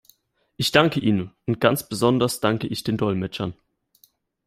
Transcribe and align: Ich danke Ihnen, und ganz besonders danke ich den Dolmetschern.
Ich 0.57 0.71
danke 0.71 0.99
Ihnen, 0.99 1.31
und 1.45 1.59
ganz 1.61 1.87
besonders 1.87 2.39
danke 2.39 2.65
ich 2.65 2.81
den 2.83 2.97
Dolmetschern. 2.97 3.53